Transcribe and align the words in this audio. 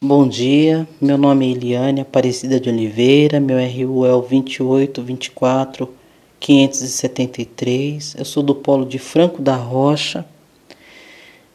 Bom 0.00 0.28
dia, 0.28 0.86
meu 1.00 1.18
nome 1.18 1.48
é 1.48 1.50
Eliane 1.50 2.02
Aparecida 2.02 2.60
de 2.60 2.70
Oliveira, 2.70 3.40
meu 3.40 3.58
RU 3.58 4.06
é 4.06 4.14
o 4.14 4.22
28 4.22 5.02
24 5.02 5.92
573. 6.38 8.14
Eu 8.16 8.24
sou 8.24 8.40
do 8.44 8.54
Polo 8.54 8.86
de 8.86 9.00
Franco 9.00 9.42
da 9.42 9.56
Rocha. 9.56 10.24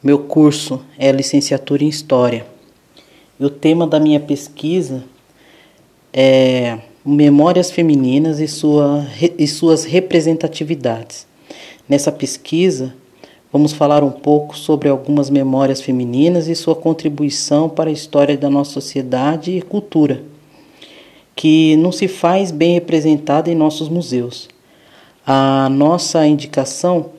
Meu 0.02 0.18
curso 0.18 0.84
é 0.98 1.10
licenciatura 1.10 1.84
em 1.84 1.88
História. 1.88 2.46
E 3.40 3.46
o 3.46 3.48
tema 3.48 3.86
da 3.86 3.98
minha 3.98 4.20
pesquisa 4.20 5.02
é 6.12 6.80
Memórias 7.02 7.70
Femininas 7.70 8.40
e, 8.40 8.46
sua, 8.46 9.06
e 9.38 9.48
suas 9.48 9.84
representatividades. 9.84 11.26
Nessa 11.88 12.12
pesquisa, 12.12 12.94
Vamos 13.54 13.72
falar 13.72 14.02
um 14.02 14.10
pouco 14.10 14.58
sobre 14.58 14.88
algumas 14.88 15.30
memórias 15.30 15.80
femininas 15.80 16.48
e 16.48 16.56
sua 16.56 16.74
contribuição 16.74 17.68
para 17.68 17.88
a 17.88 17.92
história 17.92 18.36
da 18.36 18.50
nossa 18.50 18.72
sociedade 18.72 19.56
e 19.56 19.62
cultura, 19.62 20.24
que 21.36 21.76
não 21.76 21.92
se 21.92 22.08
faz 22.08 22.50
bem 22.50 22.74
representada 22.74 23.48
em 23.48 23.54
nossos 23.54 23.88
museus. 23.88 24.48
A 25.24 25.68
nossa 25.70 26.26
indicação 26.26 27.10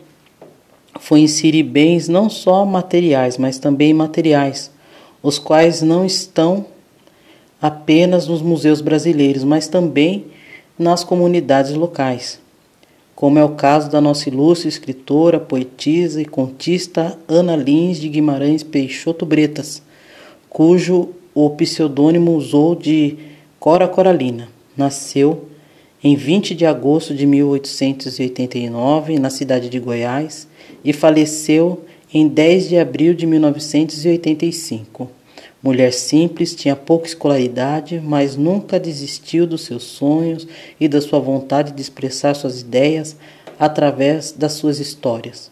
foi 0.99 1.21
inserir 1.21 1.63
bens 1.63 2.09
não 2.09 2.29
só 2.29 2.65
materiais, 2.65 3.37
mas 3.37 3.57
também 3.57 3.91
imateriais, 3.91 4.69
os 5.23 5.39
quais 5.39 5.81
não 5.81 6.05
estão 6.05 6.65
apenas 7.61 8.27
nos 8.27 8.41
museus 8.41 8.81
brasileiros, 8.81 9.45
mas 9.45 9.69
também 9.69 10.25
nas 10.77 11.01
comunidades 11.01 11.73
locais 11.75 12.43
como 13.15 13.39
é 13.39 13.43
o 13.43 13.55
caso 13.55 13.89
da 13.89 14.01
nossa 14.01 14.27
ilustre 14.27 14.67
escritora, 14.67 15.39
poetisa 15.39 16.21
e 16.21 16.25
contista 16.25 17.17
Ana 17.27 17.55
Lins 17.55 17.97
de 17.97 18.09
Guimarães 18.09 18.61
Peixoto 18.61 19.25
Bretas, 19.25 19.81
cujo 20.49 21.11
o 21.33 21.49
pseudônimo 21.51 22.35
usou 22.35 22.75
de 22.75 23.17
Cora 23.57 23.87
Coralina. 23.87 24.49
Nasceu 24.75 25.45
em 26.03 26.15
20 26.15 26.53
de 26.53 26.65
agosto 26.65 27.15
de 27.15 27.25
1889 27.25 29.17
na 29.17 29.29
cidade 29.29 29.69
de 29.69 29.79
Goiás 29.79 30.47
e 30.83 30.91
faleceu 30.91 31.85
em 32.13 32.27
10 32.27 32.69
de 32.69 32.77
abril 32.77 33.13
de 33.13 33.25
1985. 33.25 35.09
Mulher 35.65 35.91
simples, 35.93 36.53
tinha 36.53 36.75
pouca 36.75 37.07
escolaridade, 37.07 37.99
mas 37.99 38.37
nunca 38.37 38.79
desistiu 38.79 39.47
dos 39.47 39.61
seus 39.65 39.81
sonhos 39.81 40.47
e 40.79 40.87
da 40.87 41.01
sua 41.01 41.17
vontade 41.19 41.71
de 41.71 41.81
expressar 41.81 42.35
suas 42.35 42.61
ideias 42.61 43.17
através 43.57 44.31
das 44.31 44.53
suas 44.53 44.79
histórias. 44.79 45.49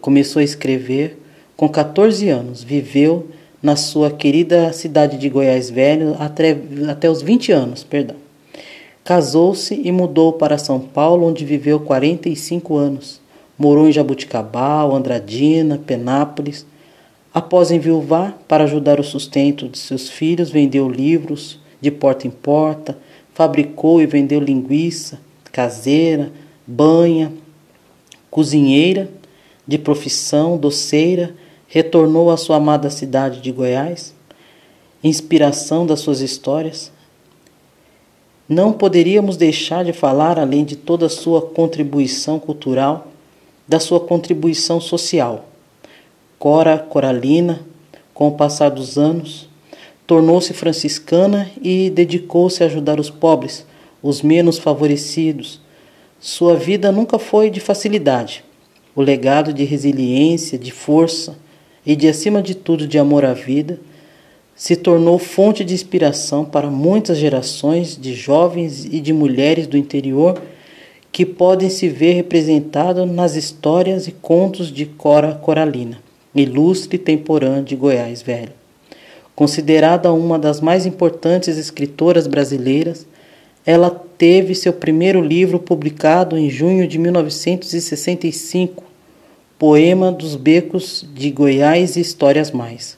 Começou 0.00 0.38
a 0.38 0.44
escrever 0.44 1.18
com 1.56 1.68
14 1.68 2.28
anos, 2.28 2.62
viveu 2.62 3.26
na 3.60 3.74
sua 3.74 4.12
querida 4.12 4.72
cidade 4.72 5.18
de 5.18 5.28
Goiás 5.28 5.68
Velho 5.68 6.14
até, 6.20 6.56
até 6.88 7.10
os 7.10 7.20
20 7.20 7.50
anos, 7.50 7.82
perdão. 7.82 8.18
Casou-se 9.02 9.74
e 9.74 9.90
mudou 9.90 10.34
para 10.34 10.58
São 10.58 10.78
Paulo, 10.78 11.26
onde 11.26 11.44
viveu 11.44 11.80
45 11.80 12.76
anos. 12.76 13.20
Morou 13.58 13.88
em 13.88 13.92
Jabuticabal, 13.92 14.94
Andradina, 14.94 15.76
Penápolis, 15.76 16.64
Após 17.32 17.70
enviuvar, 17.70 18.36
para 18.48 18.64
ajudar 18.64 18.98
o 18.98 19.04
sustento 19.04 19.68
de 19.68 19.78
seus 19.78 20.08
filhos, 20.08 20.50
vendeu 20.50 20.88
livros 20.88 21.60
de 21.80 21.90
porta 21.90 22.26
em 22.26 22.30
porta, 22.30 22.98
fabricou 23.32 24.02
e 24.02 24.06
vendeu 24.06 24.40
linguiça 24.40 25.20
caseira, 25.52 26.32
banha, 26.66 27.32
cozinheira 28.30 29.10
de 29.66 29.78
profissão, 29.78 30.56
doceira, 30.56 31.34
retornou 31.66 32.30
à 32.30 32.36
sua 32.36 32.56
amada 32.56 32.90
cidade 32.90 33.40
de 33.40 33.52
Goiás, 33.52 34.14
inspiração 35.02 35.86
das 35.86 36.00
suas 36.00 36.20
histórias. 36.20 36.92
Não 38.48 38.72
poderíamos 38.72 39.36
deixar 39.36 39.84
de 39.84 39.92
falar, 39.92 40.38
além 40.38 40.64
de 40.64 40.76
toda 40.76 41.06
a 41.06 41.10
sua 41.10 41.42
contribuição 41.42 42.38
cultural, 42.38 43.08
da 43.66 43.78
sua 43.78 44.00
contribuição 44.00 44.80
social 44.80 45.49
Cora 46.40 46.78
Coralina, 46.78 47.60
com 48.14 48.28
o 48.28 48.32
passar 48.32 48.70
dos 48.70 48.96
anos, 48.96 49.46
tornou-se 50.06 50.54
franciscana 50.54 51.50
e 51.62 51.90
dedicou-se 51.90 52.62
a 52.62 52.66
ajudar 52.66 52.98
os 52.98 53.10
pobres, 53.10 53.66
os 54.02 54.22
menos 54.22 54.56
favorecidos. 54.56 55.60
Sua 56.18 56.56
vida 56.56 56.90
nunca 56.90 57.18
foi 57.18 57.50
de 57.50 57.60
facilidade. 57.60 58.42
O 58.96 59.02
legado 59.02 59.52
de 59.52 59.64
resiliência, 59.64 60.58
de 60.58 60.70
força 60.70 61.36
e 61.84 61.94
de 61.94 62.08
acima 62.08 62.40
de 62.40 62.54
tudo 62.54 62.88
de 62.88 62.98
amor 62.98 63.22
à 63.22 63.34
vida 63.34 63.78
se 64.56 64.76
tornou 64.76 65.18
fonte 65.18 65.62
de 65.62 65.74
inspiração 65.74 66.42
para 66.42 66.70
muitas 66.70 67.18
gerações 67.18 67.98
de 68.00 68.14
jovens 68.14 68.86
e 68.86 68.98
de 68.98 69.12
mulheres 69.12 69.66
do 69.66 69.76
interior 69.76 70.40
que 71.12 71.26
podem 71.26 71.68
se 71.68 71.86
ver 71.86 72.14
representados 72.14 73.06
nas 73.06 73.36
histórias 73.36 74.08
e 74.08 74.12
contos 74.12 74.72
de 74.72 74.86
Cora 74.86 75.34
Coralina 75.34 76.08
ilustre 76.34 76.98
temporã 76.98 77.62
de 77.62 77.74
Goiás 77.74 78.22
Velho. 78.22 78.52
Considerada 79.34 80.12
uma 80.12 80.38
das 80.38 80.60
mais 80.60 80.86
importantes 80.86 81.56
escritoras 81.56 82.26
brasileiras, 82.26 83.06
ela 83.64 83.90
teve 84.18 84.54
seu 84.54 84.72
primeiro 84.72 85.20
livro 85.20 85.58
publicado 85.58 86.36
em 86.36 86.50
junho 86.50 86.86
de 86.86 86.98
1965, 86.98 88.84
Poema 89.58 90.10
dos 90.10 90.36
Becos 90.36 91.06
de 91.14 91.30
Goiás 91.30 91.96
e 91.96 92.00
Histórias 92.00 92.50
Mais, 92.50 92.96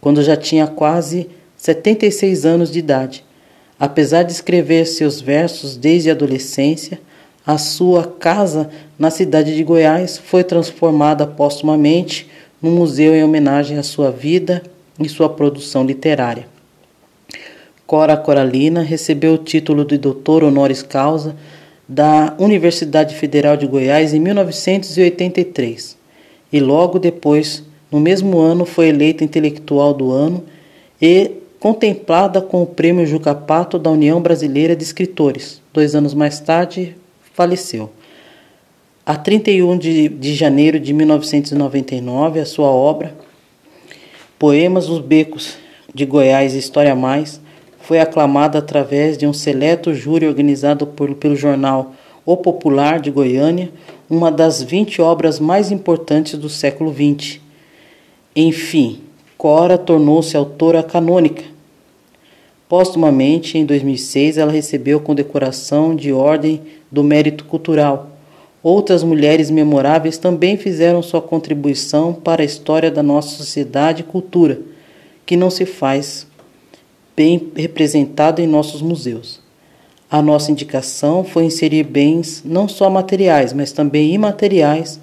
quando 0.00 0.22
já 0.22 0.36
tinha 0.36 0.66
quase 0.66 1.28
76 1.56 2.44
anos 2.44 2.70
de 2.70 2.78
idade. 2.78 3.24
Apesar 3.78 4.22
de 4.22 4.32
escrever 4.32 4.86
seus 4.86 5.20
versos 5.20 5.76
desde 5.76 6.10
a 6.10 6.12
adolescência, 6.12 7.00
a 7.46 7.58
sua 7.58 8.04
casa 8.04 8.70
na 8.98 9.10
cidade 9.10 9.54
de 9.54 9.62
Goiás 9.64 10.16
foi 10.16 10.44
transformada 10.44 11.26
postumamente 11.26 12.30
no 12.64 12.70
museu 12.70 13.14
em 13.14 13.22
homenagem 13.22 13.76
à 13.76 13.82
sua 13.82 14.10
vida 14.10 14.62
e 14.98 15.06
sua 15.06 15.28
produção 15.28 15.84
literária. 15.84 16.48
Cora 17.86 18.16
Coralina 18.16 18.80
recebeu 18.80 19.34
o 19.34 19.38
título 19.38 19.84
de 19.84 19.98
doutor 19.98 20.42
honoris 20.42 20.82
causa 20.82 21.36
da 21.86 22.34
Universidade 22.38 23.16
Federal 23.16 23.58
de 23.58 23.66
Goiás 23.66 24.14
em 24.14 24.18
1983 24.18 25.98
e 26.50 26.58
logo 26.58 26.98
depois, 26.98 27.62
no 27.92 28.00
mesmo 28.00 28.38
ano, 28.38 28.64
foi 28.64 28.88
eleita 28.88 29.22
intelectual 29.22 29.92
do 29.92 30.10
ano 30.10 30.42
e 31.02 31.32
contemplada 31.60 32.40
com 32.40 32.62
o 32.62 32.66
Prêmio 32.66 33.06
Juca 33.06 33.34
Pato 33.34 33.78
da 33.78 33.90
União 33.90 34.22
Brasileira 34.22 34.74
de 34.74 34.84
Escritores. 34.84 35.60
Dois 35.70 35.94
anos 35.94 36.14
mais 36.14 36.40
tarde, 36.40 36.96
faleceu. 37.34 37.90
A 39.06 39.16
31 39.16 39.76
de, 39.76 40.08
de 40.08 40.34
janeiro 40.34 40.80
de 40.80 40.94
1999, 40.94 42.40
a 42.40 42.46
sua 42.46 42.68
obra 42.68 43.14
Poemas 44.38 44.86
dos 44.86 44.98
Becos 44.98 45.58
de 45.94 46.06
Goiás 46.06 46.54
História 46.54 46.96
Mais 46.96 47.38
foi 47.80 48.00
aclamada 48.00 48.58
através 48.58 49.18
de 49.18 49.26
um 49.26 49.32
seleto 49.34 49.92
júri 49.92 50.26
organizado 50.26 50.86
por, 50.86 51.14
pelo 51.16 51.36
jornal 51.36 51.92
O 52.24 52.34
Popular 52.34 52.98
de 52.98 53.10
Goiânia, 53.10 53.70
uma 54.08 54.32
das 54.32 54.62
20 54.62 55.02
obras 55.02 55.38
mais 55.38 55.70
importantes 55.70 56.38
do 56.38 56.48
século 56.48 56.90
XX. 56.90 57.40
Enfim, 58.34 59.02
Cora 59.36 59.76
tornou-se 59.76 60.34
autora 60.34 60.82
canônica. 60.82 61.44
Postumamente, 62.66 63.58
em 63.58 63.66
2006, 63.66 64.38
ela 64.38 64.50
recebeu 64.50 64.98
condecoração 64.98 65.94
de 65.94 66.10
Ordem 66.10 66.62
do 66.90 67.04
Mérito 67.04 67.44
Cultural 67.44 68.13
Outras 68.64 69.04
mulheres 69.04 69.50
memoráveis 69.50 70.16
também 70.16 70.56
fizeram 70.56 71.02
sua 71.02 71.20
contribuição 71.20 72.14
para 72.14 72.40
a 72.40 72.46
história 72.46 72.90
da 72.90 73.02
nossa 73.02 73.36
sociedade 73.36 74.00
e 74.00 74.04
cultura, 74.04 74.58
que 75.26 75.36
não 75.36 75.50
se 75.50 75.66
faz 75.66 76.26
bem 77.14 77.52
representada 77.54 78.40
em 78.40 78.46
nossos 78.46 78.80
museus. 78.80 79.38
A 80.10 80.22
nossa 80.22 80.50
indicação 80.50 81.22
foi 81.22 81.44
inserir 81.44 81.82
bens 81.82 82.42
não 82.42 82.66
só 82.66 82.88
materiais, 82.88 83.52
mas 83.52 83.70
também 83.70 84.14
imateriais, 84.14 84.98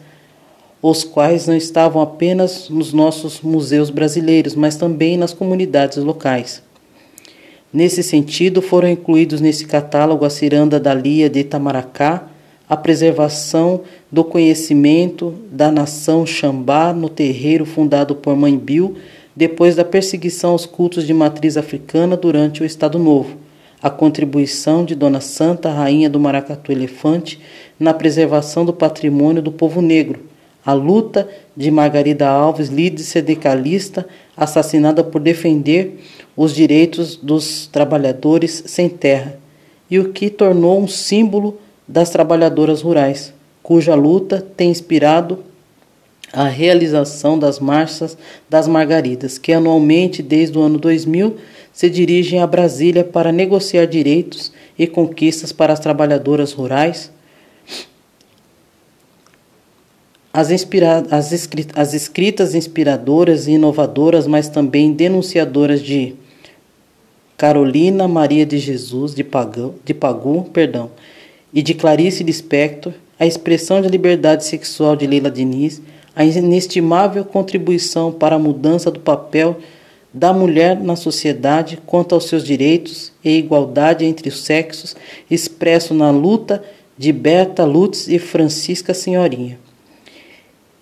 os 0.82 1.04
quais 1.04 1.46
não 1.46 1.56
estavam 1.56 2.02
apenas 2.02 2.68
nos 2.68 2.92
nossos 2.92 3.42
museus 3.42 3.92
brasileiros, 3.92 4.56
mas 4.56 4.76
também 4.76 5.18
nas 5.18 5.34
comunidades 5.34 6.00
locais. 6.00 6.64
Nesse 7.72 8.02
sentido, 8.02 8.60
foram 8.60 8.90
incluídos 8.90 9.40
nesse 9.40 9.68
catálogo 9.68 10.26
a 10.26 10.32
ciranda 10.32 10.80
da 10.80 10.96
Lia 10.96 11.30
de 11.30 11.42
Itamaracá, 11.42 12.31
a 12.72 12.78
preservação 12.78 13.82
do 14.10 14.24
conhecimento 14.24 15.36
da 15.52 15.70
nação 15.70 16.26
Xambá 16.26 16.94
no 16.94 17.10
terreiro 17.10 17.66
fundado 17.66 18.16
por 18.16 18.34
Mãe 18.34 18.58
Bill 18.58 18.96
depois 19.36 19.76
da 19.76 19.84
perseguição 19.84 20.52
aos 20.52 20.66
cultos 20.66 21.06
de 21.06 21.14
matriz 21.14 21.58
africana 21.58 22.16
durante 22.16 22.64
o 22.64 22.66
Estado 22.66 22.98
Novo, 22.98 23.36
a 23.84 23.90
contribuição 23.90 24.86
de 24.86 24.96
Dona 24.96 25.20
Santa, 25.20 25.70
rainha 25.70 26.10
do 26.10 26.18
maracatu 26.18 26.72
elefante, 26.72 27.42
na 27.78 27.94
preservação 27.94 28.64
do 28.64 28.72
patrimônio 28.72 29.42
do 29.42 29.52
povo 29.52 29.82
negro, 29.82 30.22
a 30.66 30.72
luta 30.72 31.28
de 31.58 31.70
Margarida 31.70 32.30
Alves, 32.30 32.70
líder 32.70 33.04
sindicalista, 33.04 34.08
assassinada 34.38 35.04
por 35.04 35.20
defender 35.20 36.00
os 36.38 36.56
direitos 36.56 37.18
dos 37.18 37.68
trabalhadores 37.68 38.64
sem 38.66 38.88
terra, 38.88 39.38
e 39.90 40.00
o 40.00 40.14
que 40.14 40.30
tornou 40.30 40.82
um 40.82 40.88
símbolo 40.88 41.58
das 41.92 42.10
trabalhadoras 42.10 42.82
rurais, 42.82 43.34
cuja 43.62 43.94
luta 43.96 44.46
tem 44.56 44.72
inspirado 44.72 45.44
a 46.32 46.46
realização 46.46 47.38
das 47.38 47.60
marchas 47.60 48.18
das 48.50 48.66
Margaridas, 48.68 49.38
que 49.38 49.52
anualmente 49.52 50.24
desde 50.24 50.58
o 50.58 50.62
ano 50.62 50.80
2000 50.80 51.36
se 51.74 51.90
dirigem 51.90 52.40
a 52.40 52.48
Brasília 52.48 53.04
para 53.04 53.32
negociar 53.32 53.86
direitos 53.86 54.54
e 54.80 54.88
conquistas 54.88 55.52
para 55.52 55.74
as 55.74 55.80
trabalhadoras 55.80 56.54
rurais. 56.54 57.12
As, 60.34 60.50
inspira 60.50 61.06
as, 61.12 61.34
escritas, 61.34 61.78
as 61.78 61.94
escritas 61.94 62.56
inspiradoras 62.56 63.48
e 63.48 63.52
inovadoras, 63.52 64.26
mas 64.28 64.48
também 64.48 64.94
denunciadoras 64.94 65.82
de 65.82 66.16
Carolina 67.36 68.08
Maria 68.08 68.46
de 68.46 68.58
Jesus 68.58 69.14
de 69.14 69.26
Pagu, 69.26 69.76
de 69.84 69.94
Pagu 69.94 70.46
perdão, 70.54 70.92
e 71.54 71.62
de 71.62 71.74
Clarice 71.74 72.24
Lispector, 72.24 72.94
a 73.20 73.26
expressão 73.26 73.82
de 73.82 73.88
liberdade 73.88 74.46
sexual 74.46 74.96
de 74.96 75.06
Leila 75.06 75.30
Diniz, 75.30 75.82
a 76.16 76.26
inestimável 76.26 77.24
contribuição 77.24 78.12
para 78.12 78.36
a 78.36 78.40
mudança 78.40 78.90
do 78.90 79.00
papel 79.00 79.58
da 80.14 80.34
mulher 80.34 80.80
na 80.80 80.96
sociedade 80.96 81.80
quanto 81.86 82.14
aos 82.14 82.26
seus 82.26 82.44
direitos 82.44 83.12
e 83.24 83.38
igualdade 83.38 84.06
entre 84.06 84.28
os 84.28 84.40
sexos, 84.40 84.96
expresso 85.30 85.94
na 85.94 86.12
luta 86.12 86.64
de 86.98 87.14
Berta 87.14 87.64
Lutz 87.64 88.08
e 88.08 88.20
Francisca 88.20 88.94
Senhorinha. 88.94 89.58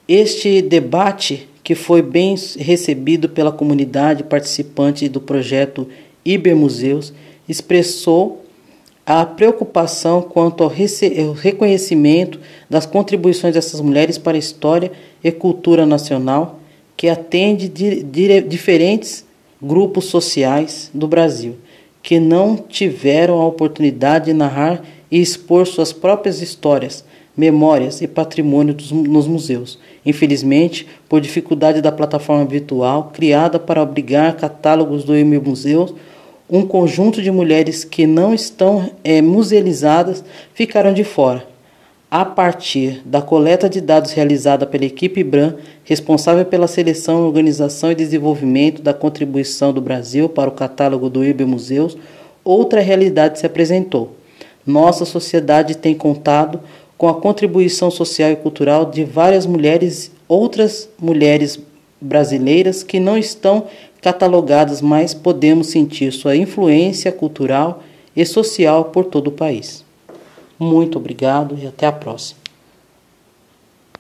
Este 0.08 0.62
debate, 0.62 1.48
que 1.64 1.76
foi 1.76 2.02
bem 2.02 2.36
recebido 2.58 3.30
pela 3.30 3.52
comunidade 3.52 4.24
participante 4.24 5.08
do 5.08 5.22
projeto 5.22 5.88
Ibermuseus, 6.26 7.14
expressou 7.48 8.44
a 9.12 9.26
preocupação 9.26 10.22
quanto 10.22 10.64
ao 10.64 10.70
reconhecimento 11.34 12.40
das 12.70 12.86
contribuições 12.86 13.56
dessas 13.56 13.82
mulheres 13.82 14.20
para 14.20 14.38
a 14.38 14.40
história 14.40 14.92
e 15.24 15.32
cultura 15.32 15.84
nacional 15.84 16.60
que 16.96 17.10
atende 17.10 17.68
diferentes 17.68 19.26
grupos 19.60 20.06
sociais 20.06 20.92
do 20.94 21.08
Brasil 21.08 21.56
que 22.04 22.20
não 22.20 22.56
tiveram 22.56 23.42
a 23.42 23.48
oportunidade 23.48 24.26
de 24.26 24.34
narrar 24.34 24.84
e 25.10 25.20
expor 25.20 25.66
suas 25.66 25.92
próprias 25.92 26.40
histórias, 26.40 27.04
memórias 27.36 28.02
e 28.02 28.08
patrimônio 28.08 28.76
dos, 28.76 28.92
nos 28.92 29.26
museus. 29.26 29.80
Infelizmente, 30.06 30.88
por 31.08 31.20
dificuldade 31.20 31.82
da 31.82 31.92
plataforma 31.92 32.46
virtual 32.46 33.10
criada 33.12 33.58
para 33.58 33.82
obrigar 33.82 34.38
catálogos 34.38 35.04
do 35.04 35.16
EMU 35.16 35.42
Museus, 35.42 35.96
um 36.50 36.66
conjunto 36.66 37.22
de 37.22 37.32
mulheres 37.32 37.84
que 37.84 38.08
não 38.08 38.34
estão 38.34 38.90
é, 39.04 39.22
musealizadas 39.22 40.24
ficaram 40.54 40.94
de 40.94 41.04
fora 41.04 41.46
a 42.12 42.26
partir 42.26 43.02
da 43.06 43.22
coleta 43.22 43.70
de 43.70 43.80
dados 43.80 44.12
realizada 44.14 44.66
pela 44.66 44.86
equipe 44.86 45.24
BRAM, 45.24 45.56
responsável 45.84 46.44
pela 46.44 46.68
seleção, 46.68 47.24
organização 47.24 47.92
e 47.92 47.96
desenvolvimento 47.96 48.82
da 48.82 48.94
contribuição 48.94 49.72
do 49.72 49.80
Brasil 49.80 50.28
para 50.28 50.50
o 50.50 50.54
catálogo 50.54 51.10
do 51.10 51.24
IBE 51.24 51.46
Museus, 51.46 51.96
outra 52.44 52.82
realidade 52.82 53.38
se 53.38 53.46
apresentou. 53.46 54.16
Nossa 54.66 55.06
sociedade 55.06 55.78
tem 55.78 55.94
contado 55.94 56.60
com 56.98 57.08
a 57.08 57.14
contribuição 57.14 57.92
social 57.92 58.32
e 58.32 58.36
cultural 58.36 58.86
de 58.86 59.04
várias 59.04 59.46
mulheres, 59.46 60.12
outras 60.28 60.90
mulheres 61.00 61.60
brasileiras 62.02 62.84
que 62.84 63.00
não 63.00 63.18
estão 63.18 63.68
catalogadas, 64.02 64.82
mas 64.82 65.14
podemos 65.14 65.68
sentir 65.68 66.12
sua 66.12 66.36
influência 66.36 67.12
cultural 67.12 67.84
e 68.16 68.26
social 68.26 68.86
por 68.86 69.06
todo 69.06 69.28
o 69.28 69.32
país. 69.32 69.84
Muito 70.58 70.98
obrigado 70.98 71.58
e 71.62 71.68
até 71.68 71.88
a 71.88 71.92
próxima. 71.92 72.40